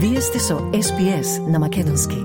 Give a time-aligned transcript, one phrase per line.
[0.00, 2.16] Вие сте со SPS на Македонски.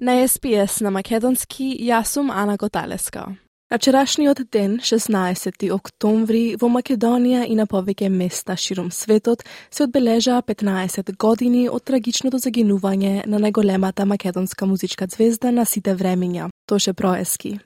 [0.00, 3.36] На СПС на Македонски јас сум Ана Готалеска.
[3.70, 10.42] На вчерашниот ден, 16 октомври, во Македонија и на повеќе места широм светот се одбележаа
[10.42, 17.60] 15 години од трагичното загинување на најголемата македонска музичка звезда на сите времиња, Тоше Проески.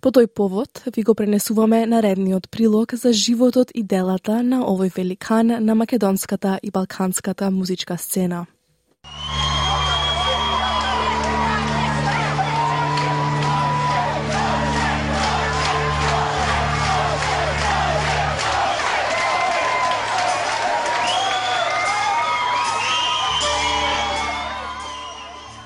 [0.00, 5.50] По тој повод ви го пренесуваме наредниот прилог за животот и делата на овој великан
[5.66, 8.46] на македонската и балканската музичка сцена.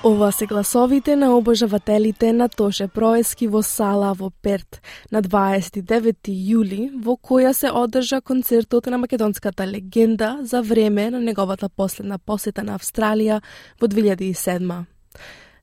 [0.07, 6.91] Ова се гласовите на обожавателите на Тоше Проески во сала во Перт на 29 јули,
[7.01, 12.77] во која се одржа концертот на македонската легенда за време на неговата последна посета на
[12.77, 13.41] Австралија
[13.81, 14.85] во 2007.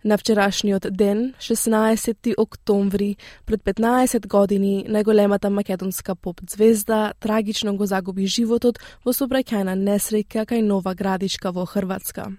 [0.03, 8.25] На вчерашниот ден, 16 октомври, пред 15 години, најголемата македонска поп звезда трагично го загуби
[8.25, 12.31] животот во сообраќајна несреќа кај Нова Градичка во Хрватска.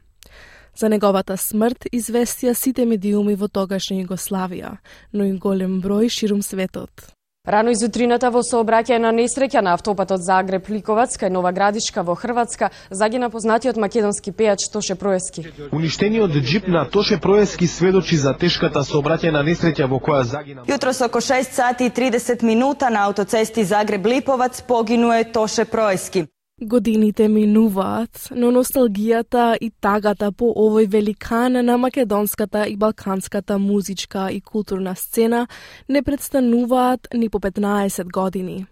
[0.76, 4.78] За неговата смрт известија сите медиуми во тогашна Југославија,
[5.12, 7.12] но и голем број ширум светот.
[7.44, 12.68] Рано изутрината во сообраќај на несреќа на автопатот Загреб Ликовац кај Нова Градишка во Хрватска
[12.90, 15.44] загина познатиот македонски пејач Тоше Проески.
[15.72, 20.62] Уништениот джип на Тоше Проески сведочи за тешката сообраќајна несреќа во која загина.
[20.70, 26.28] Јутрос око 6 сати и 30 минута на автоцести Загреб Липовац погинуе Тоше Проески.
[26.62, 34.40] Годините минуваат, но носталгијата и тагата по овој великан на македонската и балканската музичка и
[34.40, 35.48] културна сцена
[35.88, 38.66] не престануваат ни по 15 години.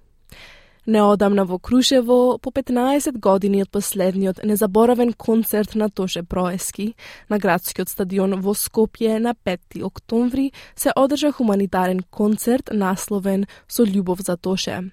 [0.86, 6.94] Неодамна во Крушево, по 15 години од последниот незаборавен концерт на Тоше Проески,
[7.28, 14.22] на градскиот стадион во Скопје на 5 октомври, се одржа хуманитарен концерт насловен Со љубов
[14.22, 14.90] за Тоше.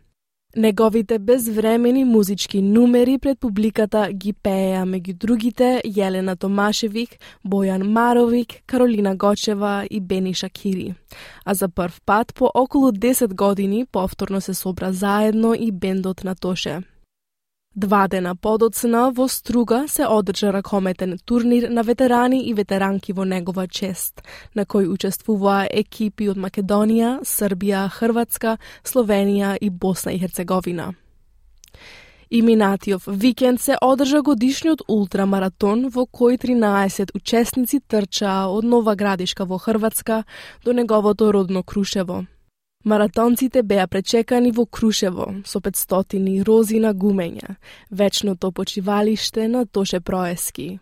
[0.55, 9.15] Неговите безвремени музички нумери пред публиката ги пееа меѓу другите Јелена Томашевик, Бојан Маровик, Каролина
[9.15, 10.95] Гочева и Бени Шакири.
[11.45, 16.35] А за прв пат по околу 10 години повторно се собра заедно и бендот на
[16.35, 16.81] Тоше.
[17.77, 23.67] Два дена подоцна во Струга се одржа ракометен турнир на ветерани и ветеранки во негова
[23.67, 24.23] чест,
[24.55, 30.95] на кој учествуваа екипи од Македонија, Србија, Хрватска, Словенија и Босна и Херцеговина.
[32.31, 39.45] И минатиот викенд се одржа годишниот ултрамаратон во кој 13 учесници трчаа од Нова Градишка
[39.45, 40.23] во Хрватска
[40.65, 42.25] до неговото родно Крушево.
[42.85, 47.55] Маратонците беа пречекани во Крушево со 500 рози на гумења,
[47.91, 50.79] вечното почивалиште на Тоше Проески.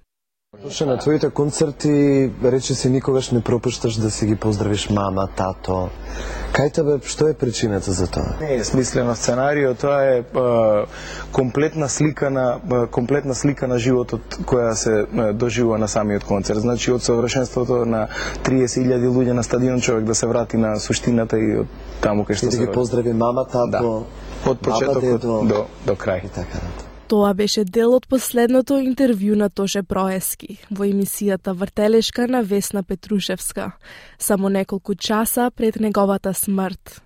[0.63, 5.89] Тоше, на твоите концерти рече си никогаш не пропушташ да си ги поздравиш мама, тато.
[6.55, 8.37] Кај тебе, што е причината за тоа?
[8.39, 10.23] Не е смислено сценарио, тоа е е
[11.31, 16.59] комплетна слика на е, комплетна слика на животот која се е, доживува на самиот концерт.
[16.59, 18.07] Значи од совршенството на
[18.43, 21.67] 30.000 луѓе на стадион човек да се врати на суштината и од
[22.01, 22.73] таму кај што И да се ги роди.
[22.73, 24.49] поздрави мама, тато, Да.
[24.51, 26.25] Од почетокот до до крај.
[26.25, 26.94] и така натаму.
[27.07, 33.71] Тоа беше дел од последното интервју на Тоше Проески во емисијата Вртелешка на Весна Петрушевска,
[34.17, 37.01] само неколку часа пред неговата смрт.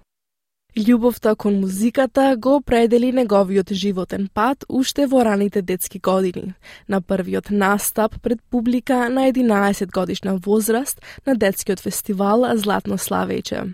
[0.77, 6.53] Љубовта кон музиката го определи неговиот животен пат уште во раните детски години,
[6.87, 13.73] на првиот настап пред публика на 11 годишна возраст на детскиот фестивал Златно Славејче.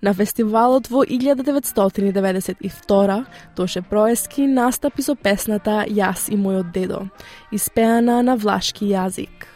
[0.00, 3.24] На фестивалот во 1992
[3.56, 7.08] Тоше Проески настапи со песната Јас и мојот дедо,
[7.52, 9.46] испеана на влашки јазик.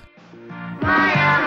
[0.82, 1.45] Маја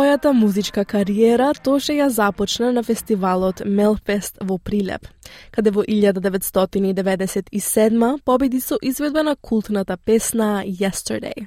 [0.00, 5.06] Својата музичка кариера Тоше ја започна на фестивалот Мелфест во Прилеп,
[5.52, 11.46] каде во 1997 победи со изведба на култната песна Yesterday.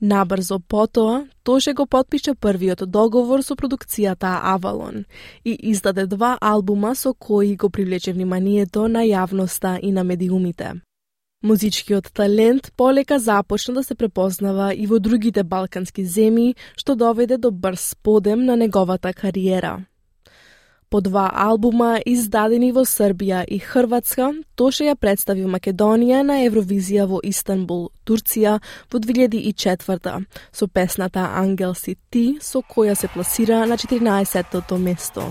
[0.00, 5.04] Набрзо потоа, Тоше го подпише првиот договор со продукцијата Avalon
[5.44, 10.72] и издаде два албума со кои го привлече вниманието на јавноста и на медиумите.
[11.46, 17.52] Музичкиот талент полека започна да се препознава и во другите балкански земји, што доведе до
[17.54, 19.84] брз подем на неговата кариера.
[20.90, 27.20] По два албума издадени во Србија и Хрватска, Тоше ја представи Македонија на Евровизија во
[27.22, 28.58] Истанбул, Турција
[28.90, 35.30] во 2004 со песната Ангел си ти, со која се пласира на 14-тото место.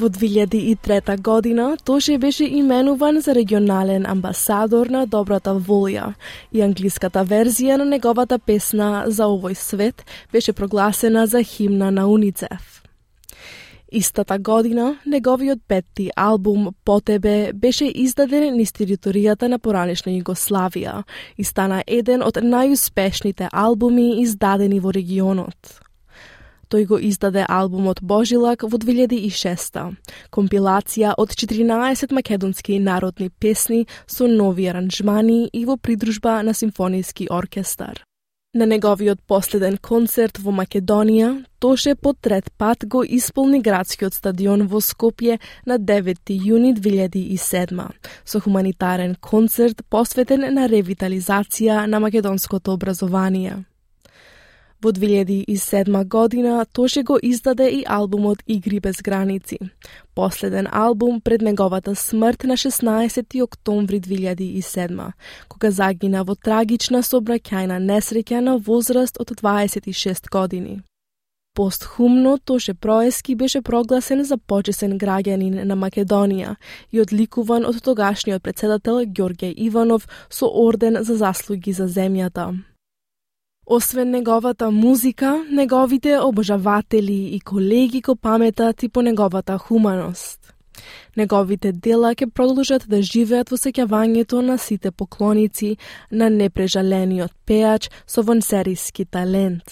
[0.00, 6.14] Во 2003 година Тоше беше именуван за регионален амбасадор на добрата волја
[6.52, 12.82] и англиската верзија на неговата песна за овој свет беше прогласена за химна на УНИЦЕФ.
[13.92, 21.02] Истата година, неговиот петти албум По тебе беше издаден низ територијата на поранешна Југославија
[21.36, 25.89] и стана еден од најуспешните албуми издадени во регионот.
[26.70, 29.80] Тој го издаде албумот Божилак во 2006
[30.30, 38.04] компилација од 14 македонски народни песни со нови аранжмани и во придружба на симфониски оркестар.
[38.54, 44.80] На неговиот последен концерт во Македонија, Тоше по трет пат го исполни градскиот стадион во
[44.82, 47.86] Скопје на 9 јуни 2007
[48.24, 53.69] со хуманитарен концерт посветен на ревитализација на македонското образование.
[54.82, 59.58] Во 2007 година Тоше го издаде и албумот Игри без граници,
[60.14, 65.12] последен албум пред неговата смрт на 16 октомври 2007,
[65.48, 70.80] кога загина во трагична собраќајна несреќа на возраст од 26 години.
[71.54, 76.56] Постхумно Тоше Проески беше прогласен за почесен граѓанин на Македонија
[76.92, 82.54] и одликуван од тогашниот председател Ѓорѓе Иванов со орден за заслуги за земјата.
[83.72, 90.54] Освен неговата музика, неговите обожаватели и колеги го паметат и по неговата хуманост.
[91.16, 95.76] Неговите дела ќе продолжат да живеат во сеќавањето на сите поклоници
[96.10, 99.62] на непрежалениот пеач со вонсериски талент.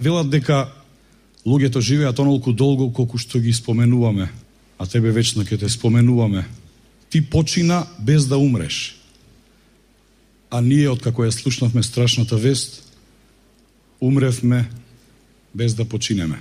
[0.00, 0.72] Велат дека
[1.44, 4.32] луѓето живеат онолку долго колку што ги споменуваме,
[4.78, 6.48] а тебе вечно ќе те споменуваме.
[7.12, 8.96] Ти почина без да умреш.
[10.50, 12.87] А ние, откако ја слушнавме страшната вест,
[14.00, 14.68] умревме
[15.54, 16.38] без да починеме.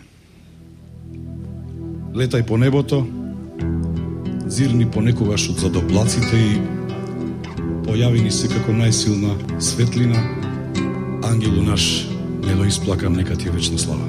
[2.17, 3.05] Летај по небото,
[4.47, 6.53] зирни понекогаш од задоблаците и
[7.85, 10.17] појави ни се како најсилна светлина,
[11.23, 12.07] ангелу наш,
[12.45, 14.07] не го исплакам, нека ти е вечна слава.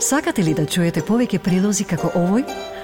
[0.00, 2.73] Сакате ли да чуете повеќе прилози како овој?